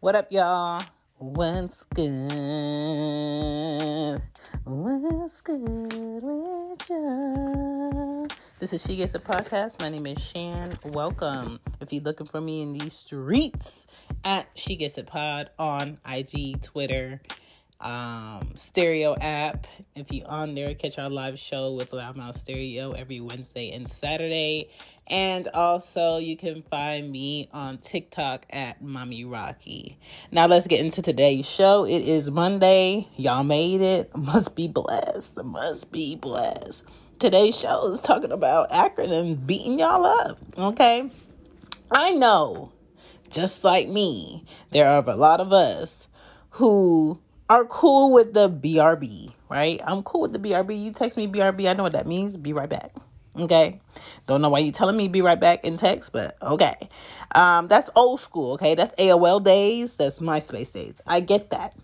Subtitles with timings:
[0.00, 0.82] What up, y'all?
[1.18, 2.10] What's good?
[4.64, 8.26] What's good with ya?
[8.58, 9.80] This is She Gets a Podcast.
[9.80, 10.72] My name is Shan.
[10.86, 11.60] Welcome.
[11.80, 13.86] If you're looking for me in these streets,
[14.24, 17.20] at She Gets a Pod on IG, Twitter,
[17.80, 19.66] um, stereo app.
[19.94, 24.70] If you on there, catch our live show with Loudmouth Stereo every Wednesday and Saturday.
[25.06, 29.98] And also, you can find me on TikTok at Mommy Rocky.
[30.30, 31.84] Now, let's get into today's show.
[31.84, 33.08] It is Monday.
[33.16, 34.10] Y'all made it.
[34.16, 35.42] Must be blessed.
[35.42, 36.88] Must be blessed.
[37.18, 40.38] Today's show is talking about acronyms beating y'all up.
[40.56, 41.10] Okay.
[41.90, 42.70] I know,
[43.30, 46.06] just like me, there are a lot of us
[46.50, 49.80] who are cool with the BRB, right?
[49.84, 50.80] I'm cool with the BRB.
[50.80, 52.36] You text me BRB, I know what that means.
[52.36, 52.94] Be right back.
[53.36, 53.80] Okay.
[54.26, 56.76] Don't know why you telling me be right back in text, but okay.
[57.34, 58.76] Um, that's old school, okay?
[58.76, 61.00] That's AOL days, that's MySpace days.
[61.08, 61.74] I get that.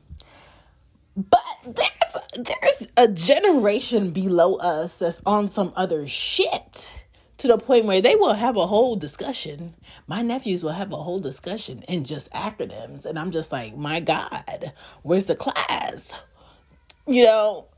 [1.17, 7.06] But there's there's a generation below us that's on some other shit
[7.39, 9.75] to the point where they will have a whole discussion.
[10.07, 13.05] My nephews will have a whole discussion in just acronyms.
[13.05, 16.21] And I'm just like, my God, where's the class?
[17.07, 17.69] You know,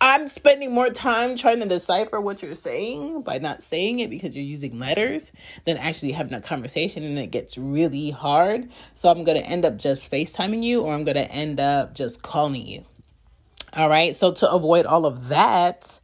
[0.00, 4.36] I'm spending more time trying to decipher what you're saying by not saying it because
[4.36, 5.32] you're using letters
[5.64, 7.02] than actually having a conversation.
[7.02, 8.68] And it gets really hard.
[8.94, 11.94] So I'm going to end up just FaceTiming you or I'm going to end up
[11.94, 12.84] just calling you.
[13.72, 14.14] All right.
[14.14, 15.98] So to avoid all of that,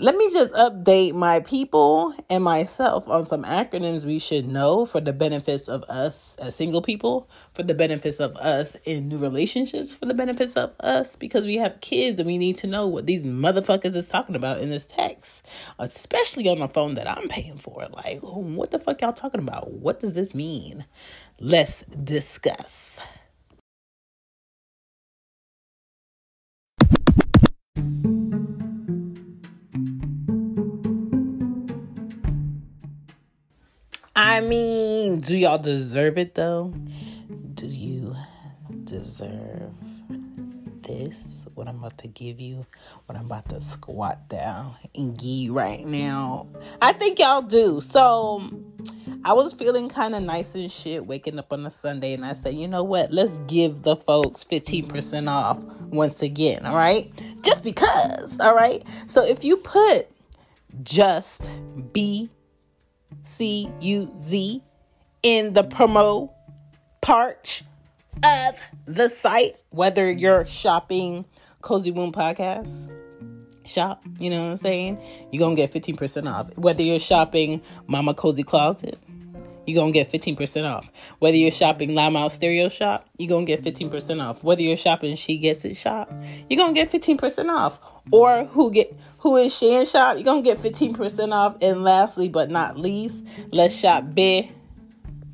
[0.00, 5.00] let me just update my people and myself on some acronyms we should know for
[5.00, 9.94] the benefits of us as single people, for the benefits of us in new relationships,
[9.94, 13.06] for the benefits of us because we have kids and we need to know what
[13.06, 15.46] these motherfuckers is talking about in this text,
[15.78, 17.86] especially on the phone that I'm paying for.
[17.92, 19.70] Like, what the fuck y'all talking about?
[19.70, 20.84] What does this mean?
[21.38, 23.00] Let's discuss.
[34.34, 36.74] I mean, do y'all deserve it though?
[37.54, 38.16] Do you
[38.82, 39.70] deserve
[40.82, 41.46] this?
[41.54, 42.66] What I'm about to give you,
[43.06, 46.48] what I'm about to squat down and give right now.
[46.82, 47.80] I think y'all do.
[47.80, 48.42] So
[49.24, 52.32] I was feeling kind of nice and shit waking up on a Sunday, and I
[52.32, 53.12] said, you know what?
[53.12, 57.08] Let's give the folks 15% off once again, all right?
[57.42, 58.82] Just because, all right?
[59.06, 60.08] So if you put
[60.82, 61.48] just
[61.92, 62.30] be
[63.22, 64.62] C U Z
[65.22, 66.30] in the promo
[67.00, 67.62] part
[68.24, 71.24] of the site, whether you're shopping
[71.60, 72.90] Cozy Womb Podcast
[73.66, 75.02] shop, you know what I'm saying?
[75.30, 76.56] You're gonna get 15% off.
[76.58, 78.98] Whether you're shopping Mama Cozy Closet,
[79.66, 80.90] you're gonna get 15% off.
[81.18, 84.42] Whether you're shopping Loudmouth Stereo Shop, you're gonna get 15% off.
[84.42, 86.12] Whether you're shopping She Gets It Shop,
[86.48, 87.80] you're gonna get 15% off.
[88.10, 91.56] Or who get who is She Shan Shop, you're gonna get 15% off.
[91.62, 94.50] And lastly but not least, let's shop big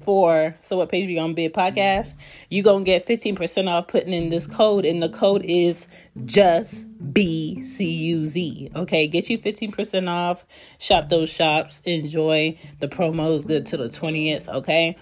[0.02, 2.14] for so what page we on bid podcast
[2.48, 5.86] you gonna get 15% off putting in this code and the code is
[6.24, 9.06] just b-c-u-z okay?
[9.06, 10.44] Get you 15% off.
[10.78, 11.80] Shop those shops.
[11.84, 12.56] Enjoy.
[12.80, 14.96] The promos good till the 20th okay?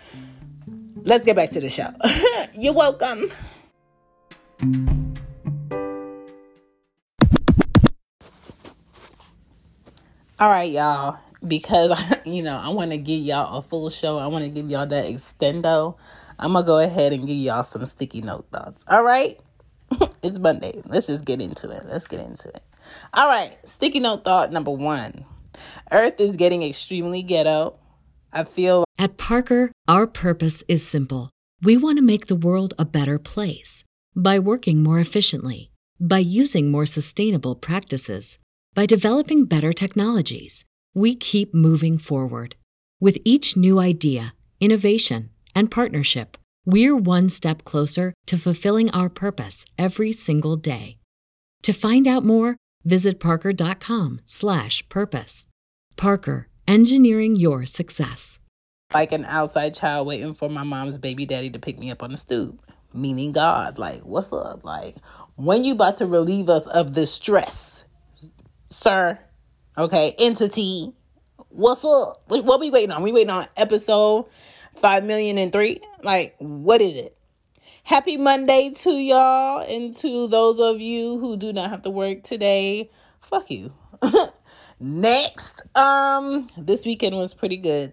[1.03, 1.91] Let's get back to the show.
[2.55, 3.31] You're welcome.
[10.41, 14.19] All right y'all because you know I want to give y'all a full show.
[14.19, 15.97] I want to give y'all that extendo.
[16.39, 18.85] I'm gonna go ahead and give y'all some sticky note thoughts.
[18.89, 19.39] All right,
[20.23, 20.73] it's Monday.
[20.87, 21.85] Let's just get into it.
[21.87, 22.61] Let's get into it.
[23.15, 25.13] All right, sticky note thought number one:
[25.91, 27.79] Earth is getting extremely ghetto.
[28.33, 31.31] I feel at Parker, our purpose is simple.
[31.63, 33.83] We want to make the world a better place
[34.15, 38.39] by working more efficiently, by using more sustainable practices,
[38.75, 40.65] by developing better technologies
[40.95, 42.57] we keep moving forward.
[43.01, 46.37] With each new idea, innovation, and partnership,
[46.67, 50.99] we're one step closer to fulfilling our purpose every single day.
[51.63, 55.47] To find out more, visit parker.com/purpose.
[55.97, 58.39] Parker, engineering your success.
[58.95, 62.11] Like an outside child waiting for my mom's baby daddy to pick me up on
[62.11, 62.61] the stoop,
[62.95, 63.79] meaning God.
[63.79, 64.65] Like, what's up?
[64.65, 64.97] Like,
[65.37, 67.85] when you about to relieve us of this stress,
[68.71, 69.19] sir?
[69.79, 70.93] Okay, entity.
[71.51, 72.25] What's up?
[72.27, 73.05] What we waiting on?
[73.05, 74.27] We waiting on episode
[74.75, 75.81] five million and three.
[76.03, 77.17] Like, what is it?
[77.85, 82.25] Happy Monday to y'all and to those of you who do not have to work
[82.25, 82.91] today.
[83.21, 83.73] Fuck you.
[84.81, 87.93] Next, um, this weekend was pretty good.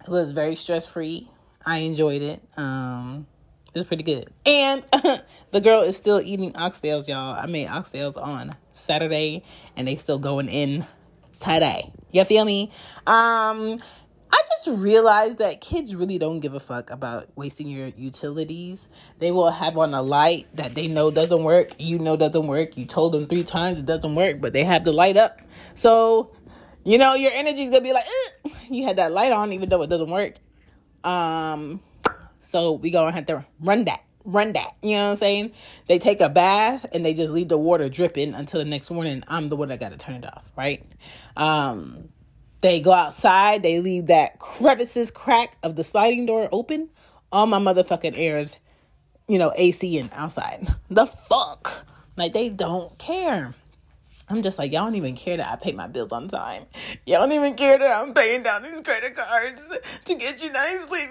[0.00, 1.28] It was very stress free.
[1.66, 2.42] I enjoyed it.
[2.56, 3.26] Um,
[3.74, 4.28] it was pretty good.
[4.44, 4.84] And
[5.50, 7.34] the girl is still eating oxtails, y'all.
[7.34, 9.42] I made oxtails on Saturday,
[9.76, 10.86] and they still going in
[11.40, 11.90] today.
[12.10, 12.70] You feel me?
[13.06, 13.78] Um,
[14.32, 18.88] I just realized that kids really don't give a fuck about wasting your utilities.
[19.18, 22.76] They will have on a light that they know doesn't work, you know doesn't work.
[22.76, 25.40] You told them three times it doesn't work, but they have the light up.
[25.74, 26.34] So,
[26.84, 28.04] you know, your energy's gonna be like,
[28.70, 30.34] you had that light on even though it doesn't work.
[31.04, 31.80] Um,
[32.42, 34.74] so we gonna have to run that, run that.
[34.82, 35.52] You know what I'm saying?
[35.86, 39.22] They take a bath and they just leave the water dripping until the next morning.
[39.28, 40.84] I'm the one that got to turn it off, right?
[41.36, 42.08] Um,
[42.60, 46.90] they go outside, they leave that crevices crack of the sliding door open.
[47.30, 48.58] All my motherfucking airs,
[49.28, 50.66] you know, AC and outside.
[50.90, 51.86] The fuck?
[52.16, 53.54] Like they don't care.
[54.28, 56.64] I'm just like, y'all don't even care that I pay my bills on time.
[57.06, 59.68] Y'all don't even care that I'm paying down these credit cards
[60.04, 61.10] to get you nice sleep.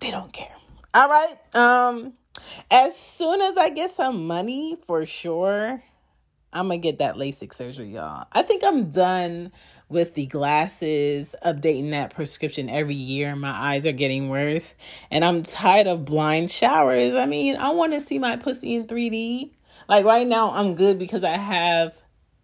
[0.00, 0.54] They don't care.
[0.92, 1.34] All right.
[1.54, 2.14] Um,
[2.70, 5.82] as soon as I get some money for sure,
[6.52, 8.26] I'm gonna get that LASIK surgery, y'all.
[8.32, 9.52] I think I'm done
[9.88, 13.36] with the glasses, updating that prescription every year.
[13.36, 14.74] My eyes are getting worse,
[15.10, 17.14] and I'm tired of blind showers.
[17.14, 19.52] I mean, I want to see my pussy in 3D.
[19.88, 22.00] Like right now, I'm good because I have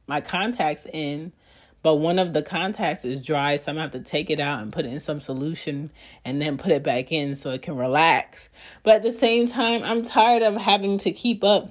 [0.07, 1.33] my contacts in,
[1.87, 4.61] but one of the contacts is dry, so I'm gonna have to take it out
[4.61, 5.93] and put it in some solution
[6.25, 8.49] and then put it back in so it can relax.
[8.83, 11.71] But at the same time, I'm tired of having to keep up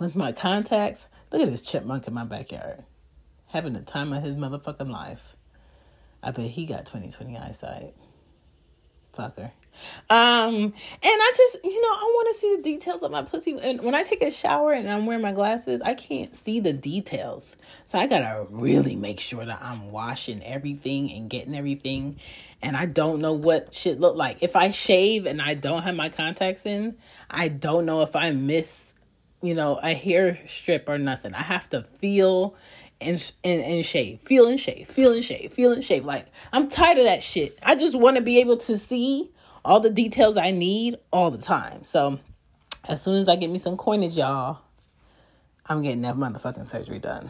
[0.00, 2.82] with my contacts Look at this chipmunk in my backyard.
[3.46, 5.36] Having the time of his motherfucking life.
[6.24, 7.94] I bet he got 2020 eyesight.
[9.16, 9.52] Fucker.
[10.08, 13.58] Um, and I just, you know, I want to see the details of my pussy.
[13.60, 16.72] And when I take a shower and I'm wearing my glasses, I can't see the
[16.72, 17.56] details.
[17.84, 22.16] So I gotta really make sure that I'm washing everything and getting everything.
[22.62, 24.42] And I don't know what shit look like.
[24.42, 26.96] If I shave and I don't have my contacts in,
[27.30, 28.94] I don't know if I miss
[29.42, 31.34] you know, a hair strip or nothing.
[31.34, 32.56] I have to feel
[33.00, 36.04] and, and, and shave, feel and shave, feel and shave, feel and shave.
[36.04, 37.58] Like, I'm tired of that shit.
[37.62, 39.30] I just want to be able to see
[39.66, 41.84] all the details I need all the time.
[41.84, 42.18] So,
[42.84, 44.60] as soon as I get me some coinage, y'all,
[45.66, 47.28] I'm getting that motherfucking surgery done.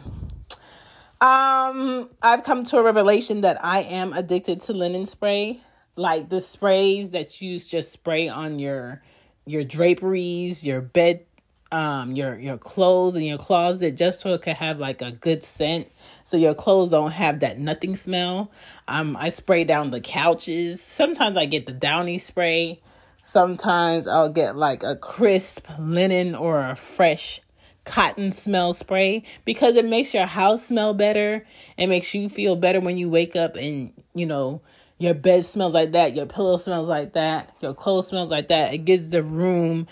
[1.19, 5.59] Um, I've come to a revelation that I am addicted to linen spray,
[5.95, 9.01] like the sprays that you just spray on your
[9.47, 11.25] your draperies, your bed
[11.71, 15.43] um your your clothes and your closet just so it can have like a good
[15.43, 15.91] scent.
[16.23, 18.51] So your clothes don't have that nothing smell.
[18.87, 20.81] Um i spray down the couches.
[20.81, 22.79] Sometimes i get the downy spray.
[23.23, 27.41] Sometimes i'll get like a crisp linen or a fresh
[27.83, 31.45] cotton smell spray because it makes your house smell better.
[31.77, 34.61] It makes you feel better when you wake up and you know
[34.99, 38.73] your bed smells like that your pillow smells like that your clothes smells like that.
[38.73, 39.87] It gives the room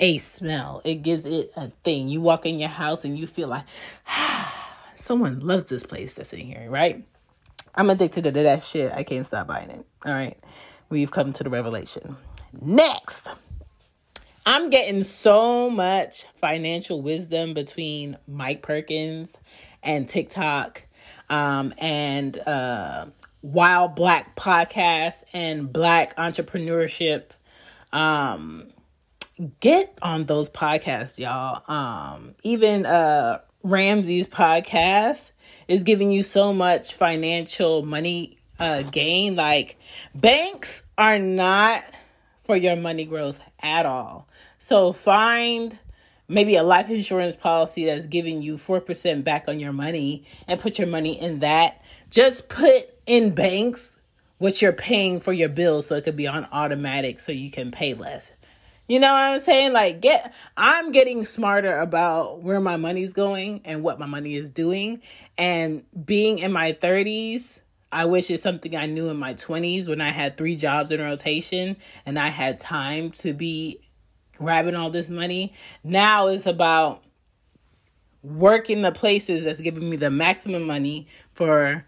[0.00, 0.80] a smell.
[0.84, 2.08] It gives it a thing.
[2.08, 3.64] You walk in your house and you feel like,
[4.96, 7.04] someone loves this place that's in here, right?
[7.74, 8.92] I'm addicted to that shit.
[8.92, 9.86] I can't stop buying it.
[10.04, 10.36] All right.
[10.88, 12.16] We've come to the revelation.
[12.60, 13.32] Next,
[14.44, 19.38] I'm getting so much financial wisdom between Mike Perkins
[19.82, 20.82] and TikTok
[21.28, 23.06] um, and uh,
[23.42, 27.30] Wild Black Podcast and Black Entrepreneurship.
[27.92, 28.68] Um,
[29.60, 31.62] get on those podcasts, y'all.
[31.68, 35.30] Um, even uh Ramsey's podcast
[35.68, 39.36] is giving you so much financial money uh gain.
[39.36, 39.78] Like
[40.14, 41.82] banks are not
[42.42, 44.28] for your money growth at all.
[44.58, 45.78] So find
[46.28, 50.78] maybe a life insurance policy that's giving you 4% back on your money and put
[50.78, 51.82] your money in that.
[52.10, 53.96] Just put in banks
[54.38, 57.70] what you're paying for your bills so it could be on automatic so you can
[57.70, 58.32] pay less.
[58.90, 59.72] You know what I'm saying?
[59.72, 64.50] Like get I'm getting smarter about where my money's going and what my money is
[64.50, 65.00] doing
[65.38, 67.60] and being in my 30s
[67.92, 71.00] I wish it's something I knew in my 20s when I had three jobs in
[71.00, 73.80] rotation and I had time to be
[74.36, 75.52] grabbing all this money.
[75.84, 77.04] Now it's about
[78.24, 81.86] working the places that's giving me the maximum money for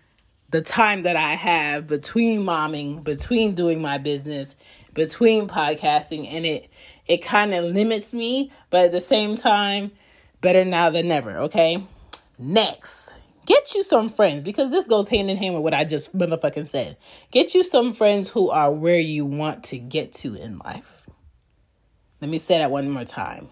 [0.52, 4.54] the time that I have between momming, between doing my business,
[4.92, 6.68] between podcasting, and it
[7.06, 9.90] it kind of limits me, but at the same time,
[10.40, 11.82] better now than never, okay?
[12.38, 13.14] Next,
[13.46, 16.68] get you some friends because this goes hand in hand with what I just motherfucking
[16.68, 16.96] said.
[17.30, 21.06] Get you some friends who are where you want to get to in life.
[22.20, 23.48] Let me say that one more time.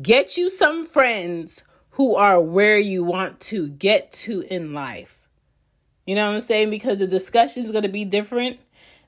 [0.00, 5.28] Get you some friends who are where you want to get to in life.
[6.06, 6.70] You know what I'm saying?
[6.70, 8.58] Because the discussion is going to be different.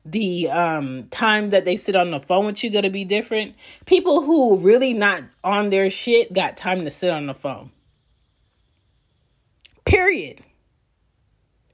[0.05, 3.55] The um, time that they sit on the phone with you going to be different.
[3.87, 7.71] People who really not on their shit got time to sit on the phone.
[9.85, 10.41] Period.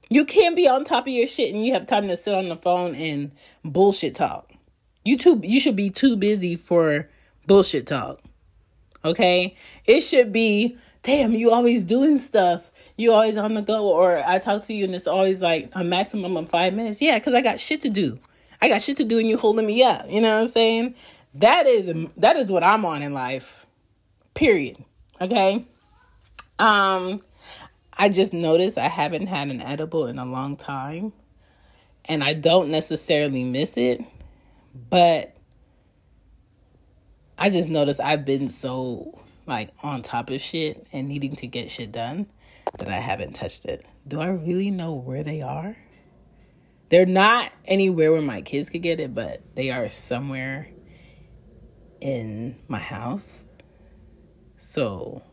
[0.09, 2.49] You can't be on top of your shit and you have time to sit on
[2.49, 3.31] the phone and
[3.63, 4.51] bullshit talk.
[5.03, 7.09] You too you should be too busy for
[7.47, 8.21] bullshit talk.
[9.03, 9.55] Okay?
[9.85, 12.70] It should be, damn, you always doing stuff.
[13.01, 15.83] You always on the go or I talk to you and it's always like a
[15.83, 17.01] maximum of 5 minutes.
[17.01, 18.19] Yeah, cuz I got shit to do.
[18.61, 20.05] I got shit to do and you holding me up.
[20.07, 20.95] You know what I'm saying?
[21.33, 23.65] That is that is what I'm on in life.
[24.35, 24.77] Period.
[25.19, 25.65] Okay?
[26.59, 27.19] Um
[27.97, 31.11] I just noticed I haven't had an edible in a long time.
[32.05, 34.01] And I don't necessarily miss it,
[34.91, 35.35] but
[37.35, 41.71] I just noticed I've been so like on top of shit and needing to get
[41.71, 42.27] shit done
[42.77, 43.85] that I haven't touched it.
[44.07, 45.75] Do I really know where they are?
[46.89, 50.69] They're not anywhere where my kids could get it, but they are somewhere
[52.01, 53.45] in my house.
[54.57, 55.23] So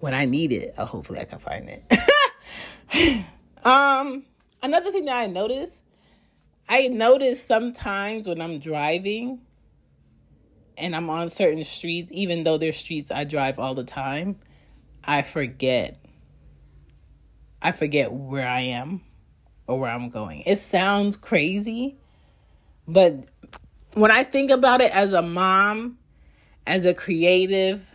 [0.00, 3.24] when I need it, uh, hopefully I can find it.
[3.64, 4.24] um,
[4.62, 5.82] another thing that I noticed,
[6.68, 9.40] I notice sometimes when I'm driving
[10.78, 14.38] and I'm on certain streets, even though they're streets I drive all the time,
[15.04, 15.98] I forget.
[17.62, 19.02] I forget where I am
[19.66, 20.42] or where I'm going.
[20.46, 21.96] It sounds crazy,
[22.86, 23.26] but
[23.94, 25.98] when I think about it as a mom,
[26.66, 27.88] as a creative,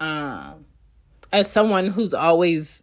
[0.00, 0.64] um,
[1.32, 2.82] as someone who's always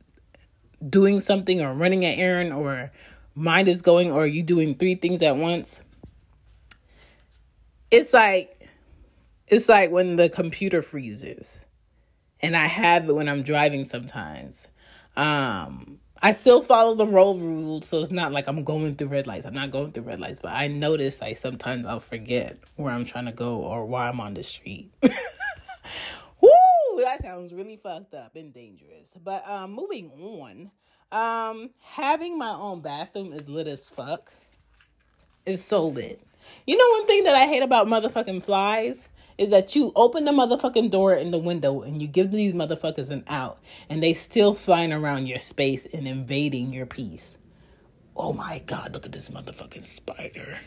[0.88, 2.92] doing something or running an errand or
[3.36, 5.82] mind is going or you doing three things at once
[7.90, 8.68] it's like
[9.48, 11.66] it's like when the computer freezes
[12.42, 14.68] and i have it when i'm driving sometimes
[15.16, 19.28] um i still follow the road rules so it's not like i'm going through red
[19.28, 22.92] lights i'm not going through red lights but i notice like sometimes i'll forget where
[22.92, 24.92] i'm trying to go or why i'm on the street
[26.42, 27.04] Woo!
[27.04, 29.14] That sounds really fucked up and dangerous.
[29.24, 30.72] But um, moving on,
[31.12, 34.34] um, having my own bathroom is lit as fuck.
[35.46, 36.22] It's so lit.
[36.68, 40.32] You know one thing that I hate about motherfucking flies is that you open the
[40.32, 43.60] motherfucking door in the window and you give these motherfuckers an out
[43.90, 47.38] and they still flying around your space and invading your peace.
[48.16, 50.58] Oh my god, look at this motherfucking spider.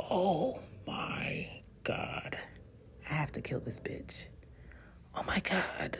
[0.00, 1.48] Oh my
[1.84, 2.38] god.
[3.08, 4.28] I have to kill this bitch.
[5.14, 5.98] Oh my God.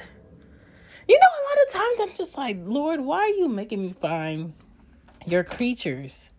[1.08, 3.92] You know, a lot of times I'm just like, Lord, why are you making me
[3.92, 4.54] find
[5.26, 6.30] your creatures?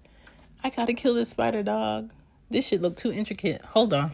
[0.64, 2.12] I gotta kill this spider dog.
[2.50, 3.62] This shit look too intricate.
[3.62, 4.12] Hold on.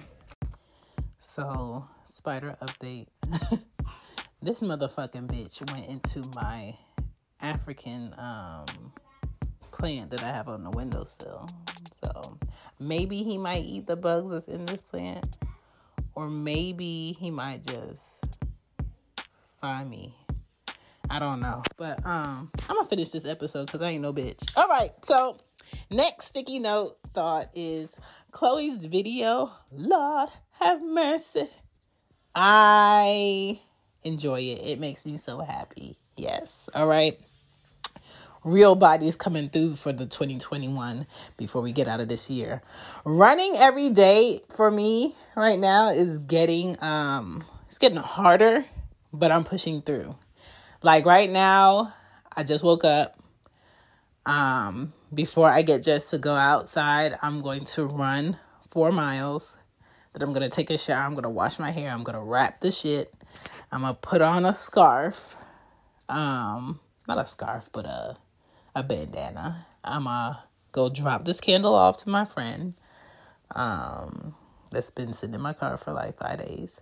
[1.21, 3.07] So, spider update.
[4.41, 6.73] this motherfucking bitch went into my
[7.41, 8.65] African um
[9.71, 11.49] plant that I have on the windowsill.
[12.01, 12.38] So
[12.79, 15.38] maybe he might eat the bugs that's in this plant
[16.15, 18.39] or maybe he might just
[19.59, 20.15] find me.
[21.09, 21.63] I don't know.
[21.75, 24.55] But um I'm gonna finish this episode because I ain't no bitch.
[24.55, 25.38] All right, so
[25.91, 27.97] next sticky note thought is
[28.31, 29.51] Chloe's video.
[29.71, 31.50] Lord have mercy.
[32.36, 33.59] I
[34.03, 34.62] enjoy it.
[34.65, 35.98] It makes me so happy.
[36.15, 36.69] Yes.
[36.74, 37.19] All right
[38.43, 41.05] real bodies coming through for the 2021
[41.38, 42.62] before we get out of this year.
[43.03, 48.65] Running every day for me right now is getting um it's getting harder,
[49.13, 50.15] but I'm pushing through.
[50.81, 51.93] Like right now,
[52.36, 53.19] I just woke up.
[54.25, 58.37] Um before I get dressed to go outside, I'm going to run
[58.71, 59.57] 4 miles.
[60.13, 62.17] Then I'm going to take a shower, I'm going to wash my hair, I'm going
[62.17, 63.13] to wrap the shit.
[63.71, 65.35] I'm going to put on a scarf.
[66.07, 68.17] Um not a scarf, but a
[68.75, 69.65] a bandana.
[69.83, 72.75] I'm gonna go drop this candle off to my friend.
[73.55, 74.35] Um,
[74.71, 76.81] that's been sitting in my car for like five days.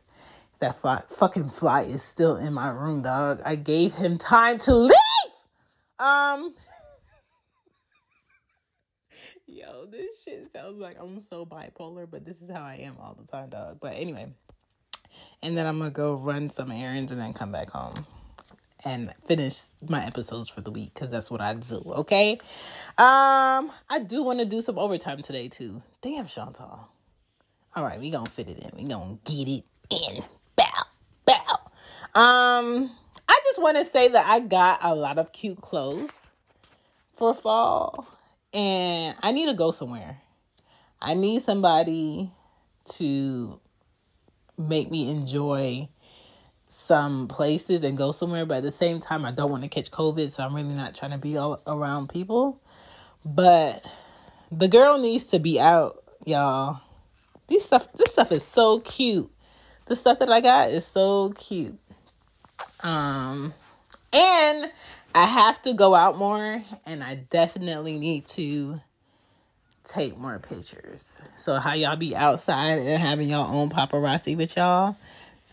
[0.60, 3.42] That fly, fucking fly is still in my room, dog.
[3.46, 4.94] I gave him time to leave.
[5.98, 6.54] Um.
[9.50, 13.18] Yo, this shit sounds like I'm so bipolar, but this is how I am all
[13.18, 13.78] the time, dog.
[13.80, 14.28] But anyway,
[15.42, 18.06] and then I'm gonna go run some errands and then come back home
[18.84, 21.82] and finish my episodes for the week because that's what I do.
[21.86, 22.34] Okay.
[22.98, 25.82] Um, I do want to do some overtime today too.
[26.02, 26.90] Damn, Chantal.
[27.74, 28.72] All right, we gonna fit it in.
[28.76, 30.24] We gonna get it in.
[30.58, 30.84] Bow,
[31.26, 32.20] bow.
[32.20, 32.92] Um,
[33.30, 36.28] I just want to say that I got a lot of cute clothes
[37.14, 38.08] for fall,
[38.54, 40.22] and I need to go somewhere.
[41.02, 42.32] I need somebody
[42.94, 43.60] to
[44.58, 45.88] make me enjoy
[46.68, 49.92] some places and go somewhere, but at the same time, I don't want to catch
[49.92, 52.62] COVID, so I'm really not trying to be all around people.
[53.24, 53.86] But
[54.52, 56.82] the girl needs to be out, y'all.
[57.48, 59.32] These stuff, this stuff is so cute.
[59.86, 61.78] The stuff that I got is so cute.
[62.82, 63.54] Um,
[64.12, 64.72] and
[65.18, 68.80] I have to go out more, and I definitely need to
[69.84, 71.20] take more pictures.
[71.38, 74.96] So how y'all be outside and having your own paparazzi with y'all,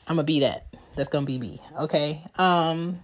[0.07, 0.67] I'm gonna be that.
[0.97, 1.63] That's gonna be me.
[1.79, 2.23] Okay.
[2.37, 3.03] Um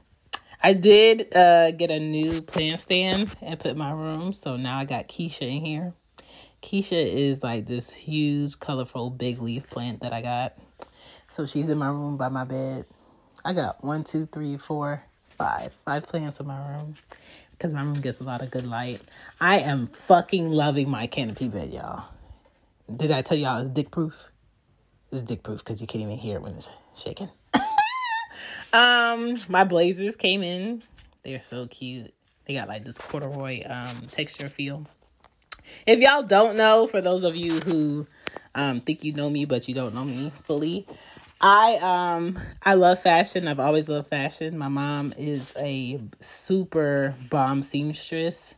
[0.63, 4.35] I did uh get a new plant stand and put my room.
[4.35, 5.95] So now I got Keisha in here.
[6.63, 10.59] Keisha is like this huge, colorful, big leaf plant that I got.
[11.31, 12.85] So she's in my room by my bed.
[13.47, 15.03] I got one, two, three, four,
[15.41, 16.95] five, five plants in my room
[17.53, 19.01] because my room gets a lot of good light.
[19.41, 22.05] I am fucking loving my canopy bed, y'all.
[22.95, 24.31] Did I tell y'all it's dick proof?
[25.11, 27.31] It's dick proof because you can't even hear it when it's shaking.
[28.75, 30.83] um, my blazers came in.
[31.25, 32.13] They're so cute.
[32.45, 34.87] They got like this corduroy um texture feel.
[35.87, 38.07] If y'all don't know, for those of you who
[38.55, 40.87] um think you know me but you don't know me fully,
[41.41, 43.49] I um I love fashion.
[43.49, 44.59] I've always loved fashion.
[44.59, 48.55] My mom is a super bomb seamstress.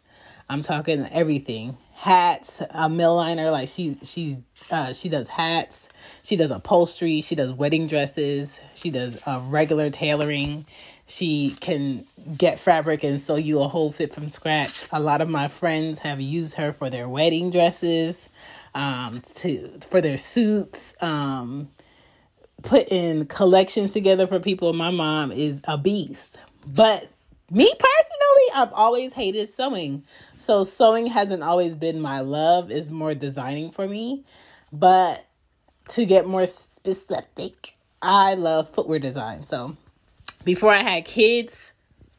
[0.49, 1.77] I'm talking everything.
[1.95, 5.89] Hats, a milliner, like she she's uh she does hats,
[6.25, 10.67] she does upholstery, she does wedding dresses, she does uh, regular tailoring.
[11.07, 14.87] She can get fabric and sew you a whole fit from scratch.
[14.93, 18.31] A lot of my friends have used her for their wedding dresses,
[18.75, 21.69] um, to for their suits, um,
[22.63, 24.73] putting collections together for people.
[24.73, 26.39] My mom is a beast.
[26.67, 27.09] But
[27.51, 30.05] me personally, I've always hated sewing.
[30.39, 34.25] So sewing hasn't always been my love, is more designing for me.
[34.73, 35.25] But
[35.89, 39.43] to get more specific, I love footwear design.
[39.43, 39.77] So
[40.45, 41.73] before I had kids,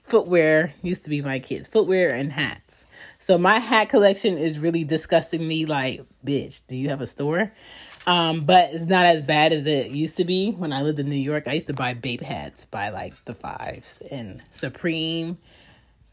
[0.03, 2.85] footwear used to be my kids, footwear and hats.
[3.19, 7.51] So my hat collection is really disgusting me like, bitch, do you have a store?
[8.05, 11.07] Um, but it's not as bad as it used to be when I lived in
[11.09, 11.47] New York.
[11.47, 15.37] I used to buy Bape hats by like the fives, and Supreme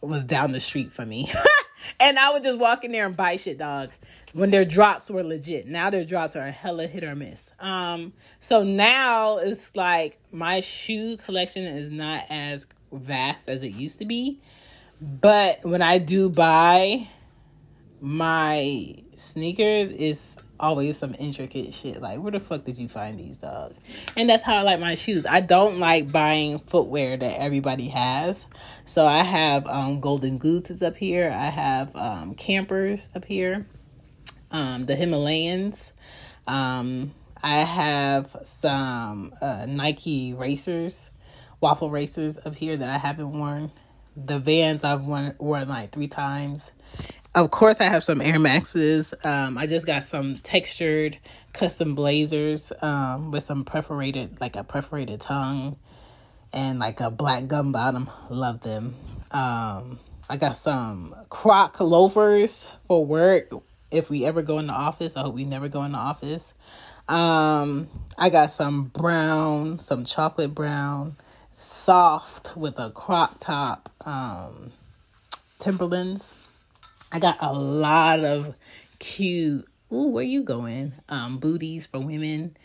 [0.00, 1.30] was down the street for me.
[2.00, 3.90] and I would just walk in there and buy shit, dog.
[4.32, 5.66] When their drops were legit.
[5.66, 7.50] Now their drops are a hella hit or miss.
[7.58, 13.98] Um, so now it's like my shoe collection is not as vast as it used
[13.98, 14.40] to be.
[15.00, 17.08] But when I do buy
[18.00, 22.00] my sneakers, it's always some intricate shit.
[22.00, 23.76] Like, where the fuck did you find these, dogs?
[24.16, 25.26] And that's how I like my shoes.
[25.26, 28.46] I don't like buying footwear that everybody has.
[28.84, 31.30] So I have um, Golden Gooses up here.
[31.30, 33.66] I have um, Campers up here.
[34.52, 35.92] Um, the Himalayans.
[36.46, 41.10] Um, I have some uh, Nike racers,
[41.60, 43.70] waffle racers up here that I haven't worn.
[44.16, 46.72] The Vans I've worn, worn like three times
[47.34, 49.14] of course, I have some Air Maxes.
[49.22, 51.18] Um, I just got some textured
[51.52, 55.76] custom blazers um, with some perforated, like a perforated tongue
[56.52, 58.10] and like a black gum bottom.
[58.30, 58.96] Love them.
[59.30, 63.50] Um, I got some Croc loafers for work.
[63.92, 66.54] If we ever go in the office, I hope we never go in the office.
[67.08, 67.88] Um,
[68.18, 71.16] I got some brown, some chocolate brown,
[71.56, 74.72] soft with a crop top um,
[75.58, 76.39] Timberlands
[77.12, 78.54] I got a lot of
[79.00, 80.92] cute, ooh, where are you going?
[81.08, 82.56] Um, booties for women.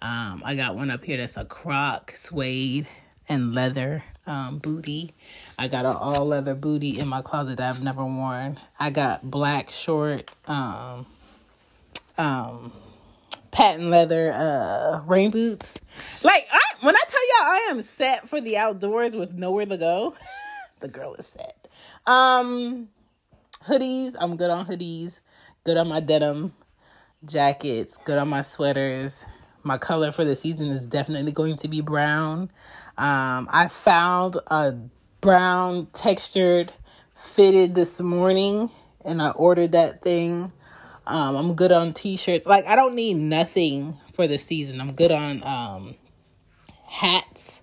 [0.00, 2.86] Um, I got one up here that's a croc, suede,
[3.28, 5.12] and leather um, booty.
[5.58, 8.58] I got an all leather booty in my closet that I've never worn.
[8.78, 11.04] I got black short um,
[12.16, 12.72] um,
[13.50, 15.78] patent leather uh, rain boots.
[16.22, 19.76] Like I, when I tell y'all I am set for the outdoors with nowhere to
[19.76, 20.14] go,
[20.80, 21.68] the girl is set.
[22.06, 22.88] Um,
[23.66, 24.14] hoodies.
[24.18, 25.20] I'm good on hoodies,
[25.64, 26.52] good on my denim
[27.24, 29.24] jackets, good on my sweaters.
[29.62, 32.50] My color for the season is definitely going to be brown.
[32.96, 34.74] Um, I found a
[35.20, 36.72] brown textured
[37.14, 38.70] fitted this morning
[39.04, 40.52] and I ordered that thing.
[41.06, 42.46] Um, I'm good on t-shirts.
[42.46, 44.80] Like I don't need nothing for the season.
[44.80, 45.96] I'm good on um,
[46.86, 47.60] hats.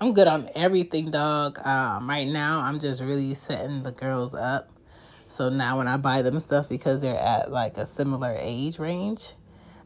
[0.00, 1.58] I'm good on everything, dog.
[1.64, 4.70] Um, right now, I'm just really setting the girls up
[5.28, 9.32] so now when I buy them stuff because they're at like a similar age range,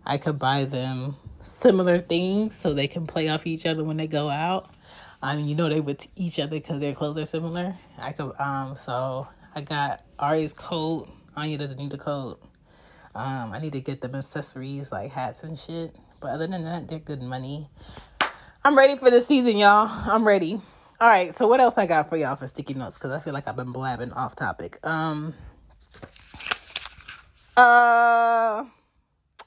[0.07, 4.07] I could buy them similar things so they can play off each other when they
[4.07, 4.73] go out.
[5.21, 7.77] I mean, you know they with each other because their clothes are similar.
[7.99, 11.09] I could um so I got Ari's coat.
[11.37, 12.41] Anya doesn't need the coat.
[13.15, 15.95] Um, I need to get them accessories like hats and shit.
[16.21, 17.69] But other than that, they're good money.
[18.65, 19.89] I'm ready for the season, y'all.
[19.89, 20.61] I'm ready.
[21.03, 22.97] All right, so what else I got for y'all for sticky notes?
[22.97, 24.79] Because I feel like I've been blabbing off topic.
[24.87, 25.35] Um.
[27.57, 28.67] Uh.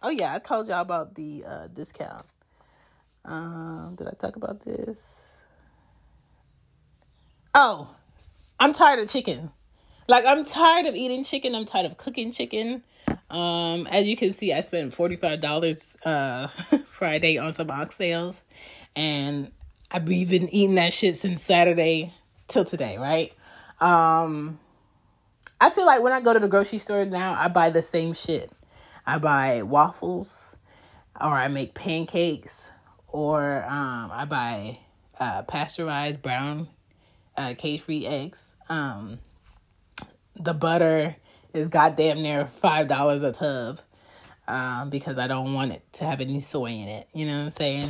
[0.04, 2.26] Oh yeah, I told y'all about the uh, discount.
[3.24, 5.38] Um, did I talk about this?
[7.54, 7.88] Oh,
[8.60, 9.50] I'm tired of chicken.
[10.10, 11.56] Like I'm tired of eating chicken.
[11.56, 12.84] I'm tired of cooking chicken.
[13.30, 16.48] Um, as you can see, I spent forty five dollars uh
[16.92, 18.42] Friday on some oxtails,
[18.94, 19.54] and
[19.92, 22.14] I've been eating that shit since Saturday
[22.48, 23.34] till today, right?
[23.80, 24.60] Um,
[25.60, 28.14] I feel like when I go to the grocery store now, I buy the same
[28.14, 28.52] shit.
[29.06, 30.56] I buy waffles,
[31.20, 32.72] or I make pancakes,
[33.08, 34.80] or um, I buy
[35.20, 36.68] uh, pasteurized brown
[37.38, 38.56] uh, cage free eggs.
[38.70, 39.20] Um,
[40.36, 41.16] the butter
[41.54, 43.80] is goddamn near five dollars a tub
[44.48, 47.08] um, because I don't want it to have any soy in it.
[47.14, 47.90] You know what I'm saying?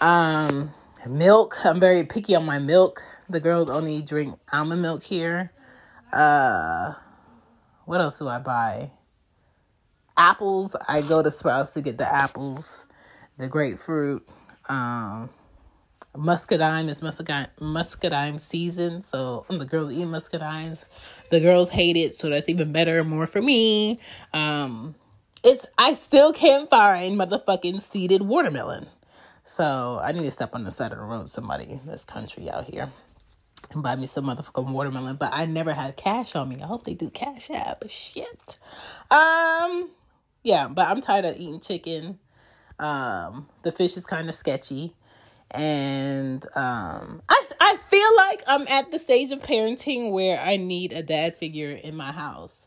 [0.00, 0.74] Um,
[1.08, 1.64] milk.
[1.64, 3.02] I'm very picky on my milk.
[3.28, 5.52] The girls only drink almond milk here.
[6.12, 6.94] Uh,
[7.84, 8.90] what else do I buy?
[10.16, 10.76] Apples.
[10.88, 12.86] I go to Sprouts to get the apples,
[13.36, 14.26] the grapefruit.
[14.68, 15.30] Um,
[16.16, 20.84] muscadine is muscadine muscadine season so the girls eat muscadines
[21.30, 23.98] the girls hate it so that's even better more for me
[24.32, 24.94] um
[25.42, 28.86] it's i still can't find motherfucking seeded watermelon
[29.44, 32.50] so i need to step on the side of the road somebody in this country
[32.50, 32.90] out here
[33.72, 35.16] and buy me some motherfucking watermelon.
[35.16, 36.56] But i never had cash on me.
[36.62, 38.58] I hope they do cash app shit.
[39.10, 39.90] Um
[40.42, 42.18] yeah but i'm tired of eating chicken.
[42.78, 44.94] Um the fish is kind of sketchy.
[45.50, 50.92] And um I I feel like I'm at the stage of parenting where I need
[50.92, 52.66] a dad figure in my house.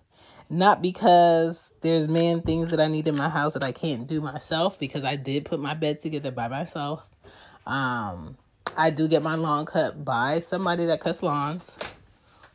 [0.50, 4.22] Not because there's man things that I need in my house that I can't do
[4.22, 7.04] myself because I did put my bed together by myself.
[7.66, 8.38] Um
[8.78, 11.78] I do get my lawn cut by somebody that cuts lawns.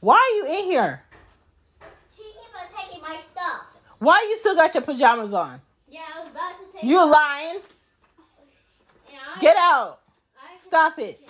[0.00, 1.02] Why are you in here?
[2.16, 3.62] She keep on taking my stuff.
[3.98, 5.60] Why you still got your pajamas on?
[5.88, 6.88] Yeah, I was about to take.
[6.88, 7.60] You lying?
[9.10, 10.00] Yeah, I- Get out.
[10.36, 11.28] I Stop it.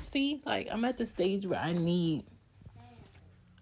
[0.00, 2.24] See, like I'm at the stage where I need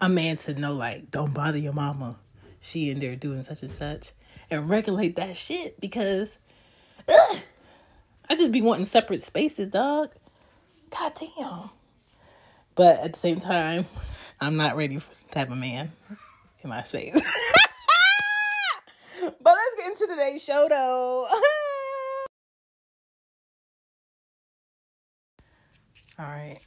[0.00, 2.16] a man to know, like, don't bother your mama.
[2.60, 4.12] She in there doing such and such,
[4.50, 6.38] and regulate that shit because
[7.08, 7.38] ugh,
[8.28, 10.12] I just be wanting separate spaces, dog.
[10.90, 11.70] God damn.
[12.74, 13.86] But at the same time,
[14.40, 15.92] I'm not ready for that type of man
[16.62, 17.14] in my space.
[19.20, 21.26] but let's get into today's show, though.
[26.18, 26.58] All right.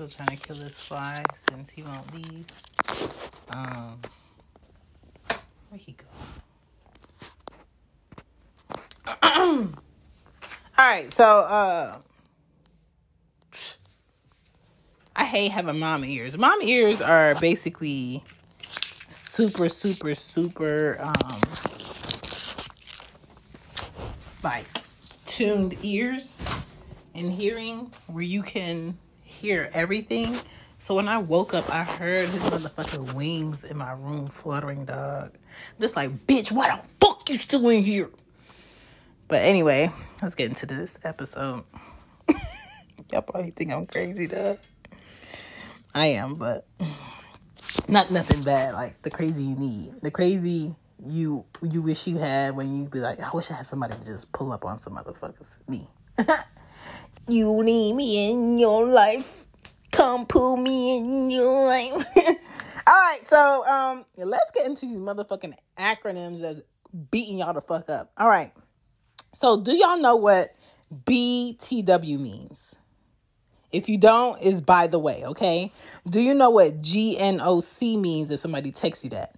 [0.00, 2.46] Still trying to kill this fly since he won't leave.
[3.50, 4.00] Um,
[5.68, 6.06] where he go?
[9.22, 9.68] All
[10.78, 11.98] right, so uh,
[15.14, 16.38] I hate having mom ears.
[16.38, 18.24] Mom ears are basically
[19.10, 21.42] super, super, super um,
[24.42, 24.64] like
[25.26, 26.40] tuned ears
[27.14, 28.96] and hearing where you can
[29.40, 30.38] hear everything.
[30.78, 35.34] So when I woke up, I heard his motherfucking wings in my room fluttering, dog.
[35.80, 38.10] Just like, bitch, why the fuck you still in here?
[39.28, 39.90] But anyway,
[40.22, 41.64] let's get into this episode.
[43.12, 44.58] Y'all probably think I'm crazy, dog.
[45.94, 46.66] I am, but
[47.88, 48.74] not nothing bad.
[48.74, 53.00] Like the crazy you need, the crazy you you wish you had when you be
[53.00, 55.56] like, I wish I had somebody to just pull up on some motherfuckers.
[55.66, 55.88] Me.
[57.30, 59.46] you need me in your life.
[59.92, 62.06] Come pull me in your life.
[62.86, 66.62] All right, so um, let's get into these motherfucking acronyms that's
[67.10, 68.12] beating y'all the fuck up.
[68.16, 68.52] All right,
[69.34, 70.54] so do y'all know what
[71.04, 72.74] BTW means?
[73.72, 75.72] If you don't, is by the way, okay?
[76.08, 79.34] Do you know what GNOC means if somebody texts you that?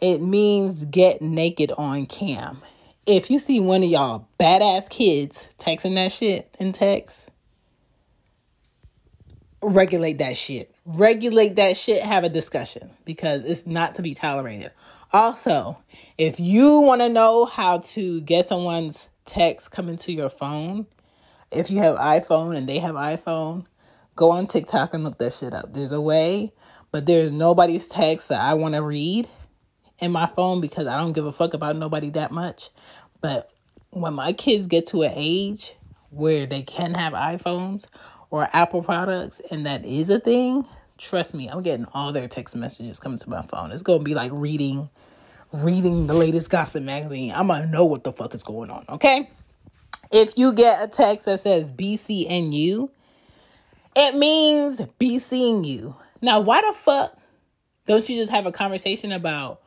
[0.00, 2.60] It means get naked on cam.
[3.04, 7.28] If you see one of y'all badass kids texting that shit in text,
[9.60, 10.72] regulate that shit.
[10.84, 14.70] Regulate that shit, have a discussion because it's not to be tolerated.
[15.12, 15.78] Also,
[16.16, 20.86] if you want to know how to get someone's text coming to your phone,
[21.50, 23.66] if you have iPhone and they have iPhone,
[24.14, 25.74] go on TikTok and look that shit up.
[25.74, 26.52] There's a way,
[26.92, 29.28] but there's nobody's text that I want to read
[30.02, 32.70] in my phone because I don't give a fuck about nobody that much.
[33.20, 33.50] But
[33.90, 35.74] when my kids get to an age
[36.10, 37.86] where they can have iPhones
[38.30, 40.66] or Apple products and that is a thing,
[40.98, 43.70] trust me, I'm getting all their text messages coming to my phone.
[43.70, 44.90] It's to be like reading
[45.52, 47.30] reading the latest gossip magazine.
[47.30, 49.28] I'm gonna know what the fuck is going on, okay?
[50.10, 52.88] If you get a text that says BCNU,
[53.94, 55.94] it means be seeing you.
[56.22, 57.18] Now, why the fuck
[57.86, 59.60] don't you just have a conversation about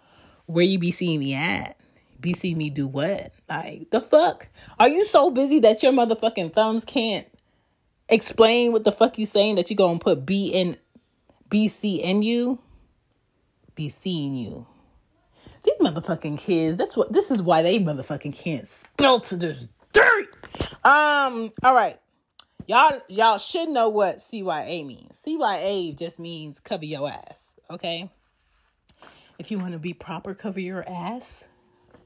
[0.46, 1.80] where you be seeing me at?
[2.20, 3.34] Be seeing me do what?
[3.50, 4.48] Like, the fuck?
[4.80, 7.28] Are you so busy that your motherfucking thumbs can't
[8.10, 10.76] explain what the fuck you saying that you gonna put B in
[11.50, 12.60] BC in you?
[13.76, 14.66] Be seeing you.
[15.64, 20.28] These motherfucking kids, that's what this is why they motherfucking can't spell to this dirt.
[20.84, 22.00] Um, all right.
[22.68, 25.22] Y'all y'all should know what CYA means.
[25.26, 28.10] CYA just means cover your ass, okay?
[29.38, 31.44] If you want to be proper, cover your ass.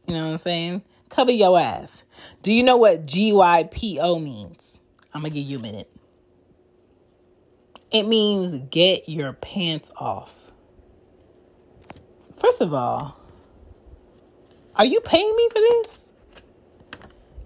[0.08, 0.84] You know what I'm saying?
[1.10, 2.04] Cover your ass.
[2.42, 4.80] Do you know what GYPO means?
[5.14, 5.90] I'm going to give you a minute.
[7.92, 10.36] It means get your pants off.
[12.38, 13.20] First of all,
[14.76, 16.00] are you paying me for this?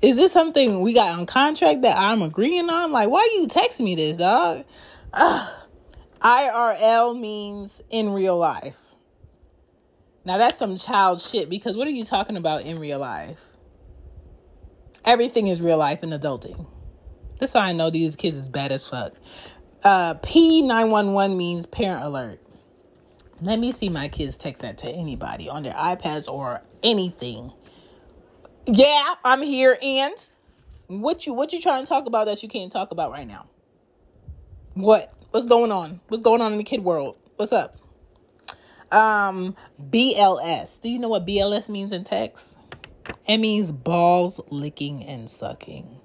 [0.02, 2.92] Is this something we got on contract that I'm agreeing on?
[2.92, 4.66] Like, why are you texting me this, dog?
[5.14, 5.60] Ugh.
[6.22, 8.76] IRL means in real life.
[10.26, 13.40] Now that's some child shit because what are you talking about in real life?
[15.06, 16.66] Everything is real life and adulting.
[17.40, 19.14] That's why I know these kids is bad as fuck.
[19.84, 22.40] Uh, P911 means parent alert.
[23.42, 27.52] Let me see my kids text that to anybody on their iPads or anything.
[28.66, 30.14] Yeah, I'm here and
[30.88, 33.48] what you what you trying to talk about that you can't talk about right now?
[34.74, 35.14] What?
[35.32, 36.00] What's going on?
[36.08, 37.18] What's going on in the kid world?
[37.36, 37.76] What's up?
[38.94, 39.56] Um,
[39.90, 40.80] BLS.
[40.80, 42.56] Do you know what BLS means in text?
[43.28, 46.00] It means balls licking and sucking.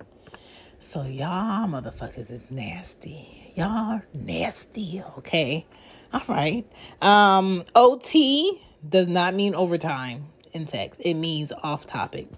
[0.79, 3.53] So y'all motherfuckers is nasty.
[3.55, 5.67] Y'all nasty, okay?
[6.13, 6.67] All right.
[7.03, 11.01] Um, OT does not mean overtime in text.
[11.05, 12.29] It means off topic.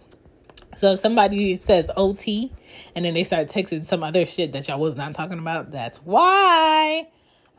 [0.77, 2.53] So if somebody says OT
[2.95, 5.99] and then they start texting some other shit that y'all was not talking about, that's
[5.99, 7.09] why.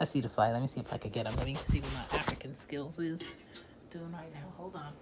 [0.01, 0.51] I see the fly.
[0.51, 1.35] Let me see if I can get them.
[1.35, 3.21] Let me see what my African skills is
[3.91, 4.51] doing right now.
[4.57, 4.93] Hold on.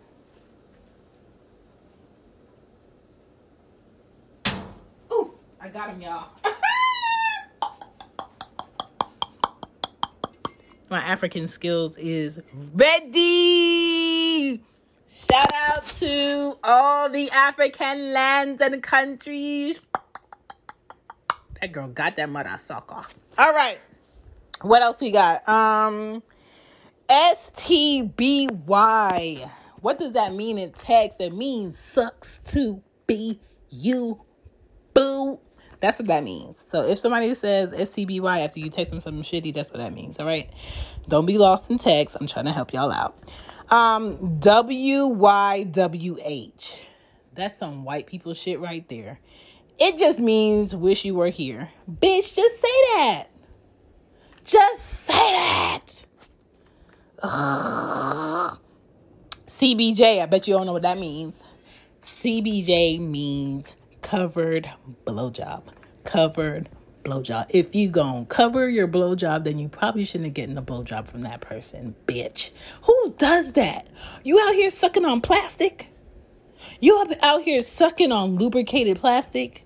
[5.13, 5.31] Ooh,
[5.61, 6.31] I got him, y'all.
[10.89, 12.41] my African skills is
[12.73, 14.61] ready.
[15.07, 19.81] Shout out to all the African lands and countries.
[21.61, 23.01] That girl got that mother sucker.
[23.37, 23.79] All right.
[24.61, 25.47] What else we got?
[25.47, 26.23] Um
[27.09, 28.49] STBY.
[29.81, 31.21] What does that mean in text?
[31.21, 34.21] It means sucks to be you
[34.93, 35.39] boo.
[35.79, 36.61] That's what that means.
[36.67, 40.19] So if somebody says STBY after you text them something shitty, that's what that means.
[40.19, 40.49] All right.
[41.07, 42.17] Don't be lost in text.
[42.19, 43.17] I'm trying to help y'all out.
[43.69, 45.65] Um, WYWH.
[47.33, 49.19] That's some white people shit right there.
[49.79, 51.69] It just means wish you were here.
[51.89, 53.28] Bitch, just say that.
[54.49, 55.85] Just say that.
[57.21, 58.59] Ugh.
[59.45, 61.43] CBJ, I bet you don't know what that means.
[62.01, 64.71] CBJ means covered
[65.05, 65.65] blowjob.
[66.03, 66.67] Covered
[67.03, 67.45] blowjob.
[67.49, 71.41] If you gonna cover your blowjob, then you probably shouldn't get a blowjob from that
[71.41, 72.49] person, bitch.
[72.85, 73.87] Who does that?
[74.23, 75.89] You out here sucking on plastic?
[76.79, 79.63] You out here sucking on lubricated plastic?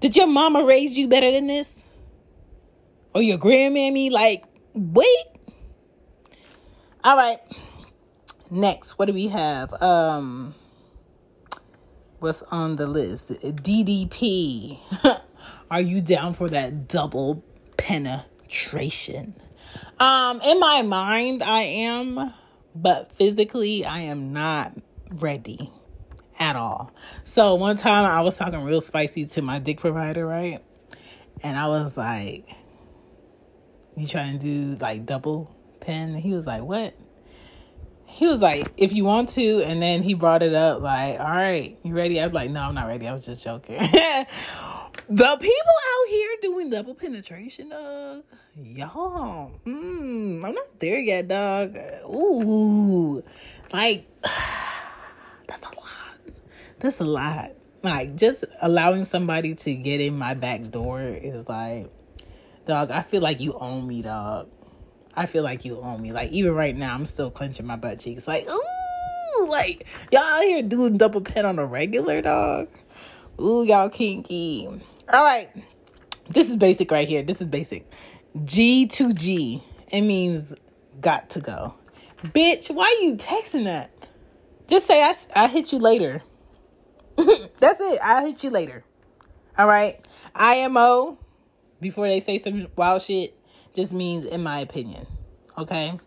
[0.00, 1.84] Did your mama raise you better than this?
[3.14, 4.10] Or your grandmammy?
[4.10, 4.44] Like,
[4.74, 5.26] wait.
[7.02, 7.38] All right.
[8.50, 9.72] Next, what do we have?
[9.82, 10.54] Um,
[12.18, 13.30] what's on the list?
[13.30, 14.78] DDP.
[15.70, 17.44] Are you down for that double
[17.76, 19.34] penetration?
[20.00, 22.32] Um, in my mind, I am,
[22.74, 24.76] but physically, I am not
[25.10, 25.70] ready
[26.38, 26.92] at all.
[27.24, 30.60] So one time I was talking real spicy to my dick provider, right?
[31.42, 32.48] And I was like,
[33.96, 36.10] You trying to do like double pen?
[36.10, 36.94] And he was like, What?
[38.06, 41.26] He was like, If you want to, and then he brought it up, like, All
[41.26, 42.20] right, you ready?
[42.20, 43.06] I was like, No, I'm not ready.
[43.06, 43.78] I was just joking.
[45.10, 48.22] the people out here doing double penetration, dog.
[48.56, 51.76] Y'all, mm, I'm not there yet, dog.
[52.04, 53.22] Ooh,
[53.72, 54.06] like
[55.46, 56.34] that's a lot.
[56.78, 57.52] That's a lot.
[57.82, 61.90] Like just allowing somebody to get in my back door is like,
[62.64, 62.90] dog.
[62.90, 64.48] I feel like you own me, dog.
[65.14, 66.12] I feel like you own me.
[66.12, 68.28] Like even right now, I'm still clenching my butt cheeks.
[68.28, 72.68] Like ooh, like y'all out here doing double pen on a regular, dog.
[73.40, 74.66] Ooh, y'all kinky.
[75.12, 75.50] All right.
[76.28, 77.22] This is basic right here.
[77.22, 77.90] This is basic.
[78.44, 79.62] G to G.
[79.92, 80.54] It means
[81.00, 81.74] got to go.
[82.24, 83.90] Bitch, why you texting that?
[84.68, 86.22] Just say I I hit you later.
[87.16, 88.00] That's it.
[88.02, 88.84] I'll hit you later.
[89.58, 90.06] All right.
[90.34, 91.18] IMO
[91.80, 93.34] before they say some wild shit
[93.74, 95.06] just means in my opinion.
[95.56, 95.98] Okay.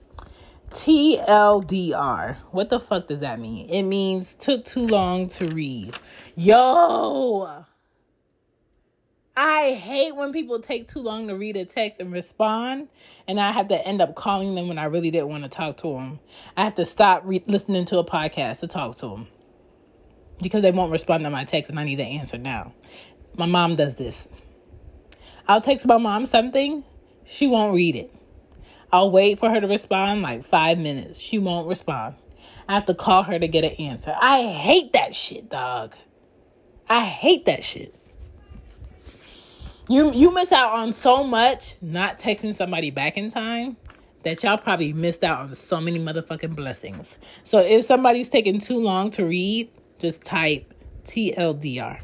[0.71, 2.37] TLDR.
[2.51, 3.69] What the fuck does that mean?
[3.69, 5.93] It means took too long to read.
[6.35, 7.65] Yo.
[9.35, 12.87] I hate when people take too long to read a text and respond,
[13.27, 15.77] and I have to end up calling them when I really didn't want to talk
[15.77, 16.19] to them.
[16.55, 19.27] I have to stop re- listening to a podcast to talk to them
[20.41, 22.73] because they won't respond to my text and I need an answer now.
[23.35, 24.29] My mom does this.
[25.47, 26.83] I'll text my mom something,
[27.25, 28.13] she won't read it.
[28.91, 31.19] I'll wait for her to respond like five minutes.
[31.19, 32.15] She won't respond.
[32.67, 34.15] I have to call her to get an answer.
[34.19, 35.95] I hate that shit, dog.
[36.87, 37.95] I hate that shit.
[39.89, 43.75] You you miss out on so much not texting somebody back in time
[44.23, 47.17] that y'all probably missed out on so many motherfucking blessings.
[47.43, 51.99] So if somebody's taking too long to read, just type TLDR.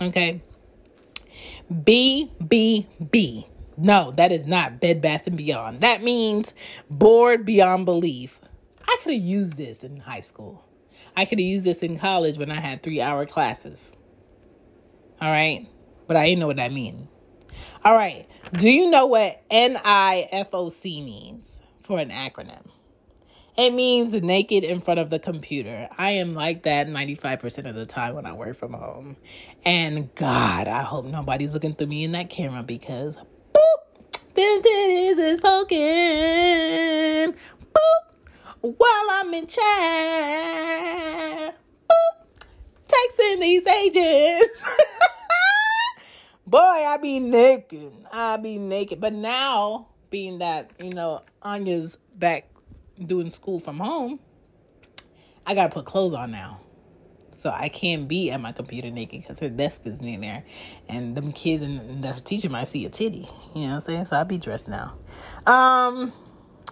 [0.00, 0.42] Okay?
[1.84, 3.46] B B B.
[3.76, 5.80] No, that is not Bed Bath and Beyond.
[5.80, 6.54] That means
[6.88, 8.38] bored beyond belief.
[8.86, 10.64] I could have used this in high school.
[11.16, 13.92] I could have used this in college when I had 3-hour classes.
[15.20, 15.66] All right?
[16.06, 17.08] But I didn't know what that means.
[17.84, 18.26] All right.
[18.52, 22.68] Do you know what NIFOC means for an acronym?
[23.56, 25.88] It means naked in front of the computer.
[25.96, 29.16] I am like that 95% of the time when I work from home.
[29.64, 35.18] And God, I hope nobody's looking through me in that camera because boop, then titties
[35.18, 35.78] is poking.
[37.72, 38.02] Boop,
[38.60, 39.62] while I'm in chat.
[41.88, 42.24] Boop,
[42.88, 44.52] texting these agents.
[46.48, 47.92] Boy, I be naked.
[48.12, 49.00] I be naked.
[49.00, 52.48] But now, being that, you know, Anya's back
[53.02, 54.20] doing school from home,
[55.46, 56.60] I gotta put clothes on now.
[57.44, 60.44] So I can't be at my computer naked because her desk is in there.
[60.88, 63.28] And them kids and the teacher might see a titty.
[63.54, 64.04] You know what I'm saying?
[64.06, 64.96] So I'll be dressed now.
[65.46, 66.10] Um,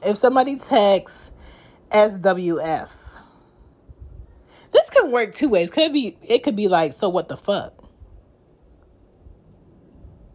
[0.02, 1.30] if somebody texts
[1.90, 2.90] SWF,
[4.72, 5.70] this could work two ways.
[5.70, 7.74] Could be it could be like, so what the fuck?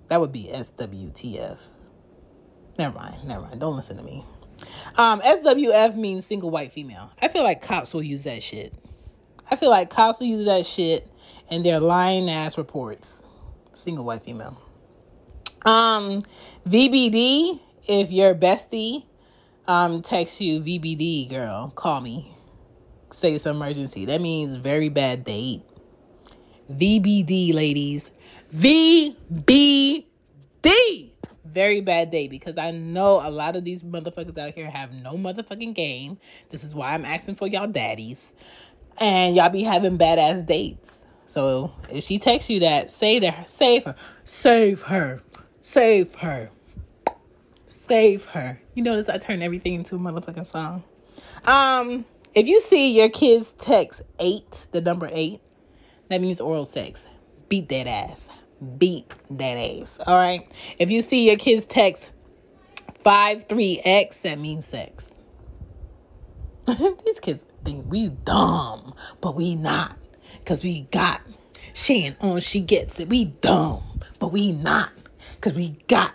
[0.10, 1.60] That would be SWTF.
[2.78, 3.28] Never mind.
[3.28, 3.60] Never mind.
[3.60, 4.23] Don't listen to me.
[4.95, 7.11] Um, SWF means single white female.
[7.21, 8.73] I feel like cops will use that shit.
[9.49, 11.07] I feel like cops will use that shit
[11.49, 13.23] in their lying ass reports.
[13.73, 14.59] Single white female.
[15.65, 16.23] Um,
[16.67, 19.05] VBD, if your bestie
[19.67, 22.33] um texts you VBD, girl, call me.
[23.11, 24.05] Say it's emergency.
[24.05, 25.61] That means very bad date.
[26.71, 28.11] VBD, ladies.
[28.53, 30.05] VBD
[31.57, 35.13] very bad day because I know a lot of these motherfuckers out here have no
[35.13, 36.19] motherfucking game.
[36.51, 38.31] This is why I'm asking for y'all daddies.
[38.99, 41.03] And y'all be having badass dates.
[41.25, 45.23] So if she texts you that, say to her, save her, save her,
[45.61, 46.51] save her,
[47.65, 48.61] save her.
[48.75, 50.83] You notice I turn everything into a motherfucking song.
[51.43, 55.41] Um, if you see your kids text eight, the number eight,
[56.09, 57.07] that means oral sex.
[57.49, 58.29] Beat that ass
[58.77, 59.99] beat that ass.
[60.05, 60.49] All right.
[60.79, 62.11] If you see your kids text
[63.03, 65.13] five three X, that means sex.
[67.05, 69.97] These kids think we dumb, but we not.
[70.45, 71.21] Cause we got
[71.73, 73.07] Shan on she gets it.
[73.07, 74.91] We dumb, but we not.
[75.41, 76.13] Cause we got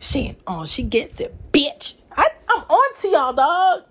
[0.00, 1.34] Shan on she gets it.
[1.52, 2.02] Bitch.
[2.16, 3.82] I, I'm on to y'all, dog.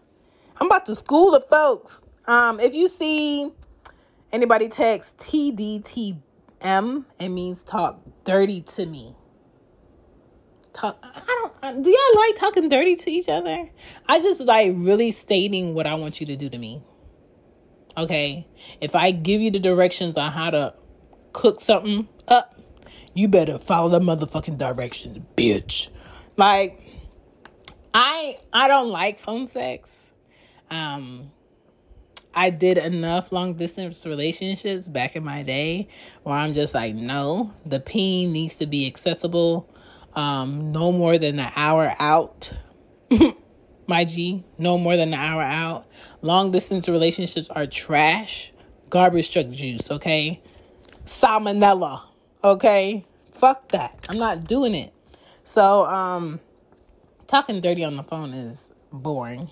[0.59, 2.01] I'm about to school the folks.
[2.27, 3.51] Um, if you see
[4.31, 6.19] anybody text TDT
[6.61, 9.15] M, it means talk dirty to me.
[10.73, 13.69] Talk, I don't, uh, do y'all like talking dirty to each other?
[14.07, 16.81] I just like really stating what I want you to do to me.
[17.97, 18.47] Okay?
[18.79, 20.73] If I give you the directions on how to
[21.33, 22.59] cook something up,
[23.13, 25.89] you better follow the motherfucking directions, bitch.
[26.37, 26.81] Like,
[27.93, 30.11] I I don't like phone sex.
[30.69, 31.31] Um,
[32.33, 35.87] I did enough long distance relationships back in my day
[36.23, 39.67] where I'm just like, no, the peen needs to be accessible.
[40.13, 42.51] Um, no more than an hour out.
[43.87, 45.87] my G, no more than an hour out.
[46.21, 48.53] Long distance relationships are trash.
[48.89, 50.41] Garbage truck juice, okay?
[51.05, 52.01] Salmonella,
[52.43, 53.05] okay?
[53.33, 54.05] Fuck that.
[54.07, 54.93] I'm not doing it.
[55.43, 56.39] So, um,
[57.27, 59.49] talking dirty on the phone is boring.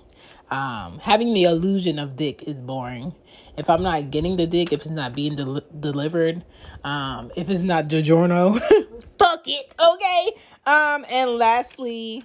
[0.49, 3.13] Um, having the illusion of dick is boring.
[3.57, 6.45] If I'm not getting the dick, if it's not being del- delivered,
[6.83, 8.59] um, if it's not DiGiorno,
[9.19, 10.31] fuck it, okay?
[10.65, 12.23] Um, and lastly,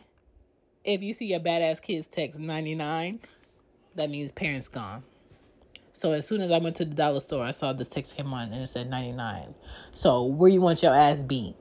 [0.84, 3.20] if you see a badass kids text 99,
[3.96, 5.02] that means parents gone.
[5.92, 8.32] So as soon as I went to the dollar store, I saw this text came
[8.32, 9.54] on and it said 99.
[9.94, 11.54] So where you want your ass beat?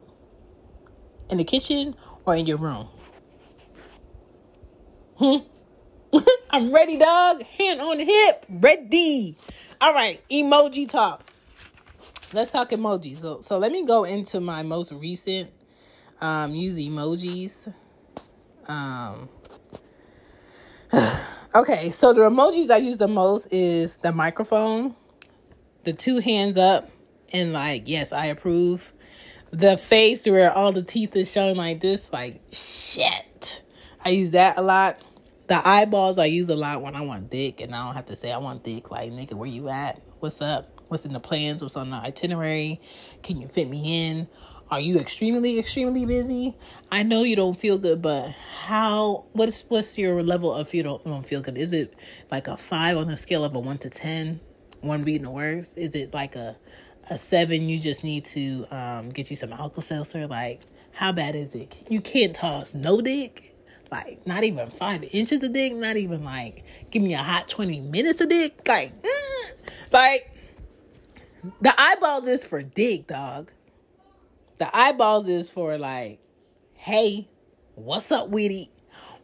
[1.30, 1.96] In the kitchen
[2.26, 2.88] or in your room?
[5.18, 5.38] Hmm?
[6.50, 7.44] I'm ready, dog.
[7.44, 8.46] Hand on the hip.
[8.50, 9.38] Ready.
[9.80, 11.30] All right, emoji talk.
[12.34, 13.20] Let's talk emojis.
[13.20, 15.52] So, so let me go into my most recent
[16.22, 17.74] um, use emojis.
[18.68, 19.28] Um,
[21.56, 24.96] okay, so the emojis I use the most is the microphone,
[25.84, 26.90] the two hands up,
[27.34, 28.94] and like, yes, I approve.
[29.52, 33.62] The face where all the teeth is showing like this, like shit.
[34.04, 35.02] I use that a lot.
[35.52, 38.16] The eyeballs I use a lot when I want dick, and I don't have to
[38.16, 38.90] say I want dick.
[38.90, 40.02] Like, nigga, where you at?
[40.22, 40.80] What's up?
[40.88, 41.62] What's in the plans?
[41.62, 42.80] What's on the itinerary?
[43.22, 44.30] Can you fit me in?
[44.70, 46.56] Are you extremely, extremely busy?
[46.90, 48.30] I know you don't feel good, but
[48.62, 49.26] how?
[49.34, 51.58] What's what's your level of you don't, don't feel good?
[51.58, 51.96] Is it
[52.32, 54.40] like a five on a scale of a one to ten?
[54.80, 55.78] One being the worst.
[55.78, 56.56] Is it like a
[57.10, 57.68] a seven?
[57.68, 60.28] You just need to um, get you some Alka Seltzer.
[60.28, 60.62] Like,
[60.94, 61.84] how bad is it?
[61.90, 63.51] You can't toss no dick
[63.92, 67.82] like not even five inches of dick, not even like give me a hot 20
[67.82, 68.68] minutes of dick.
[68.68, 68.94] Like,
[69.92, 70.34] like
[71.62, 73.52] the eyeballs is for dick, dog.
[74.58, 76.20] The eyeballs is for like,
[76.74, 77.28] hey,
[77.76, 78.70] what's up with it?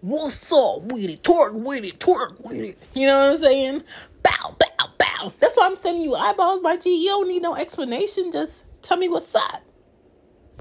[0.01, 1.23] What's up with it?
[1.23, 2.77] Twerk with it, twerk with it.
[2.93, 3.83] You know what I'm saying?
[4.23, 5.33] Bow, bow, bow.
[5.39, 7.03] That's why I'm sending you eyeballs, my G.
[7.03, 8.31] You don't need no explanation.
[8.31, 9.63] Just tell me what's up.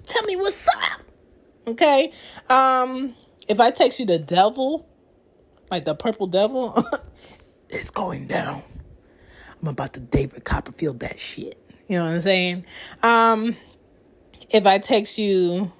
[0.07, 1.01] Tell me what's up.
[1.69, 2.13] Okay.
[2.49, 3.15] Um,
[3.49, 4.89] if I text you the devil,
[5.71, 6.85] like the purple devil,
[7.69, 8.63] it's going down.
[9.61, 11.59] I'm about to David Copperfield that shit.
[11.89, 12.65] You know what I'm saying?
[13.03, 13.57] Um,
[14.51, 15.73] if I text you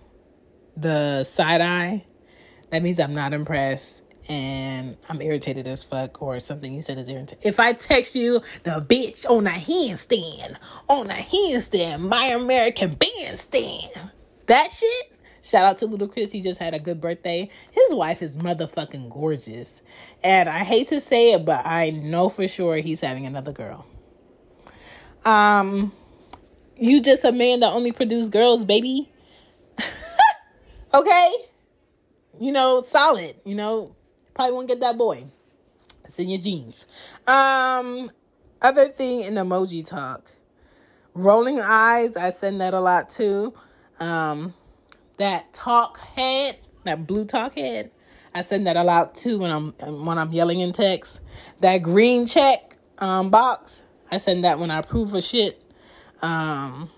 [0.77, 2.05] the side eye,
[2.71, 7.09] that means I'm not impressed and I'm irritated as fuck or something you said is
[7.09, 7.39] irritating.
[7.43, 10.57] If I text you the bitch on a handstand,
[10.89, 13.91] on a handstand, my American bandstand,
[14.47, 15.16] that shit,
[15.47, 16.33] Shout out to Little Chris.
[16.33, 17.49] He just had a good birthday.
[17.71, 19.81] His wife is motherfucking gorgeous.
[20.25, 23.87] And I hate to say it, but I know for sure he's having another girl.
[25.25, 25.93] Um,
[26.77, 29.09] you just a man that only produce girls, baby.
[30.95, 31.33] okay?
[32.41, 33.37] You know, solid.
[33.45, 33.95] You know,
[34.35, 35.27] probably won't get that boy.
[36.07, 36.87] It's in your genes.
[37.29, 38.11] Um,
[38.61, 40.33] other thing in emoji talk.
[41.15, 43.55] Rolling eyes, I send that a lot too.
[44.01, 44.53] Um,
[45.19, 47.91] that talk head, that blue talk head.
[48.35, 49.73] I send that a lot too when I'm
[50.05, 51.21] when I'm yelling in text.
[51.61, 55.63] That green check um, box, I send that when I approve of shit.
[56.23, 56.91] Um,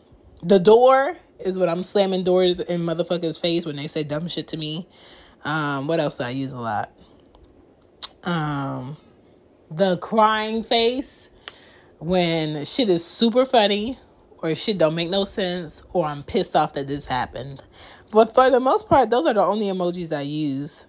[0.42, 4.48] the door is what I'm slamming doors in motherfuckers' face when they say dumb shit
[4.48, 4.88] to me.
[5.44, 6.92] Um, what else do I use a lot?
[8.24, 8.96] Um,
[9.70, 11.30] the crying face
[11.98, 13.98] when shit is super funny
[14.38, 17.62] or shit don't make no sense or I'm pissed off that this happened.
[18.10, 20.86] But for the most part, those are the only emojis I use.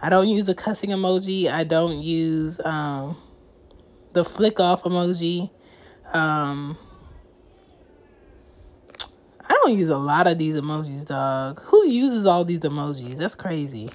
[0.00, 1.50] I don't use the cussing emoji.
[1.50, 3.16] I don't use um,
[4.12, 5.50] the flick off emoji.
[6.12, 6.76] Um,
[9.48, 11.62] I don't use a lot of these emojis, dog.
[11.64, 13.16] Who uses all these emojis?
[13.16, 13.88] That's crazy.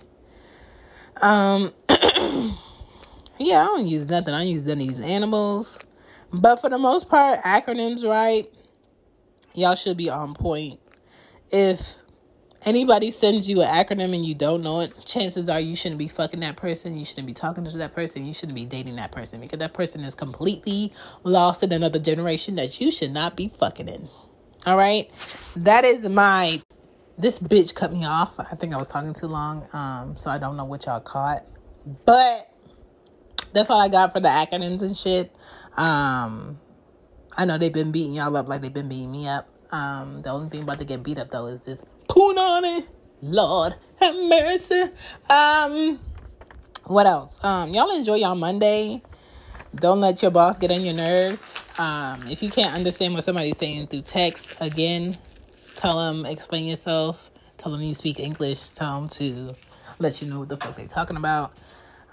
[1.21, 1.71] Um,
[3.37, 4.33] yeah, I don't use nothing.
[4.33, 5.79] I use none of these animals.
[6.33, 8.51] But for the most part, acronyms, right?
[9.53, 10.79] Y'all should be on point.
[11.51, 11.97] If
[12.66, 16.07] anybody sends you an acronym and you don't know it, chances are you shouldn't be
[16.07, 16.97] fucking that person.
[16.97, 18.26] You shouldn't be talking to that person.
[18.26, 20.93] You shouldn't be dating that person because that person is completely
[21.24, 24.10] lost in another generation that you should not be fucking in.
[24.66, 25.10] All right.
[25.55, 26.62] That is my.
[27.18, 28.39] This bitch cut me off.
[28.39, 29.68] I think I was talking too long.
[29.74, 31.43] Um, so I don't know what y'all caught.
[32.05, 32.49] But
[33.53, 35.36] that's all I got for the acronyms and shit.
[35.76, 36.60] Um,
[37.38, 39.49] I know they've been beating y'all up like they've been beating me up.
[39.72, 41.80] Um, the only thing about to get beat up though is this
[43.22, 44.89] Lord have mercy.
[45.30, 45.99] Um,
[46.84, 47.39] what else?
[47.41, 49.01] Um, y'all enjoy y'all Monday.
[49.76, 51.55] Don't let your boss get on your nerves.
[51.78, 55.17] Um, if you can't understand what somebody's saying through text, again,
[55.78, 57.32] tell them, explain yourself.
[57.57, 58.72] Tell them you speak English.
[58.72, 59.55] Tell them to
[59.99, 61.53] let you know what the fuck they're talking about.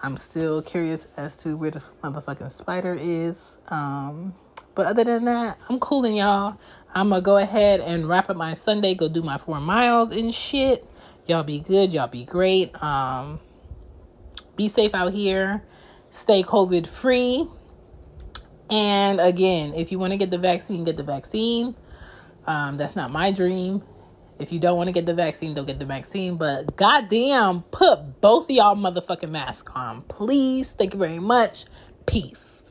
[0.04, 3.58] I'm still curious as to where the motherfucking spider is.
[3.68, 4.34] Um,
[4.76, 6.58] but other than that, I'm cooling y'all.
[6.94, 10.32] I'm gonna go ahead and wrap up my Sunday, go do my four miles and
[10.32, 10.86] shit.
[11.26, 12.80] Y'all be good, y'all be great.
[12.80, 13.40] Um,
[14.54, 15.64] be safe out here,
[16.10, 17.48] stay COVID free.
[18.70, 21.74] And again, if you want to get the vaccine, get the vaccine.
[22.46, 23.82] Um, that's not my dream.
[24.38, 26.36] If you don't want to get the vaccine, don't get the vaccine.
[26.36, 30.74] But goddamn, put both of y'all motherfucking masks on, please.
[30.74, 31.64] Thank you very much.
[32.04, 32.65] Peace.